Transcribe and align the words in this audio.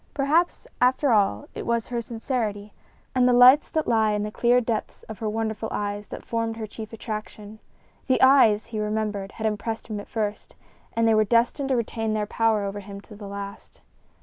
Perhaps, 0.15 0.65
after 0.81 1.11
all, 1.13 1.47
it 1.53 1.63
was 1.63 1.89
her 1.89 2.01
sincerity 2.01 2.73
and 3.13 3.29
the 3.29 3.33
lights 3.33 3.69
that 3.69 3.87
lay 3.87 4.15
in 4.15 4.23
the 4.23 4.31
clear 4.31 4.59
depths 4.59 5.03
of 5.03 5.19
her 5.19 5.29
wonderful 5.29 5.69
eyes 5.71 6.07
that 6.07 6.25
formed 6.25 6.57
her 6.57 6.65
chief 6.65 6.91
attraction. 6.91 7.59
The 8.07 8.19
eyes, 8.19 8.65
he 8.65 8.79
remembered, 8.79 9.33
had 9.33 9.45
impressed 9.45 9.85
him 9.89 9.99
at 9.99 10.09
first, 10.09 10.55
and 10.93 11.07
they 11.07 11.13
were 11.13 11.23
destined 11.23 11.69
to 11.69 11.75
retain 11.75 12.13
their 12.15 12.25
power 12.25 12.63
over 12.63 12.79
him 12.79 12.99
to 13.01 13.15
the 13.15 13.27
last. 13.27 13.81